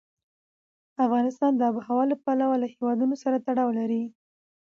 افغانستان 1.05 1.51
د 1.55 1.61
آب 1.69 1.75
وهوا 1.77 2.03
له 2.11 2.15
پلوه 2.23 2.55
له 2.63 2.67
هېوادونو 2.73 3.15
سره 3.23 3.43
تړاو 3.47 3.69
لري. 3.79 4.03